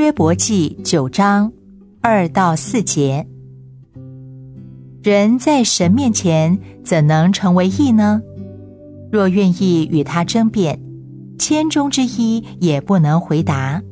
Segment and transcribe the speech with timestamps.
[0.00, 1.52] 约伯记九章
[2.00, 3.26] 二到四节。
[5.02, 8.22] 人在神面前怎能成为义呢？
[9.12, 10.80] 若愿意与他争辩，
[11.38, 13.82] 千中之一也不能回答。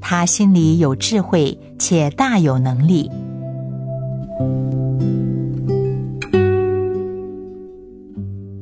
[0.00, 3.10] 他心里有智慧，且大有能力。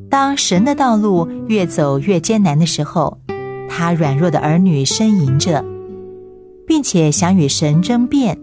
[0.08, 3.18] 当神的道路越走越艰难的时候，
[3.68, 5.62] 他软弱的儿女呻吟着，
[6.66, 8.38] 并且想与神争辩。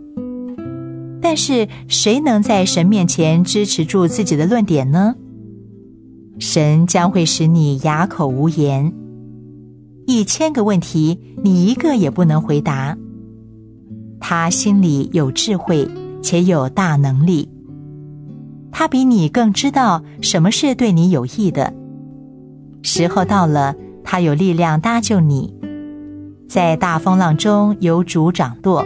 [1.22, 5.16] 但是谁能在神面前支持住自己的论点呢？
[6.40, 8.92] 神将会使你哑口无言，
[10.08, 12.98] 一千个问题你一个也不能回答。
[14.20, 15.88] 他心里有智慧，
[16.24, 17.48] 且有大能力。
[18.72, 21.74] 他比你更知道什么是对你有益的。
[22.82, 25.54] 时候到了，他有力量搭救你，
[26.52, 28.86] 在大风浪中有主掌舵。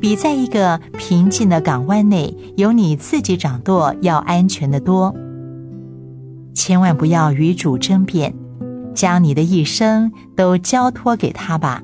[0.00, 5.14] 比在一个平静的港湾内由你自己掌舵要安全的多。
[6.52, 8.34] 千万不要与主争辩，
[8.92, 11.80] 将你的一生都交托给他吧。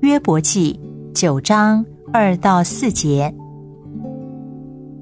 [0.00, 0.80] 约伯记
[1.14, 3.32] 九章二到四节。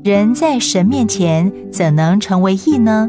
[0.04, 3.08] 人在神面前怎能成为义呢？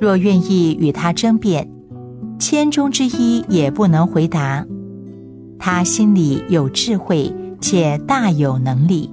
[0.00, 1.68] 若愿意与他争辩，
[2.38, 4.66] 千中之一也不能回答。
[5.58, 9.10] 他心里有智慧，且大有能力。